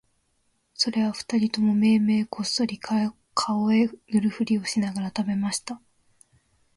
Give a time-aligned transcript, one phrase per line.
[0.73, 5.79] それは二人ともめいめいこっそり顔へ塗るふりをしながら喰べました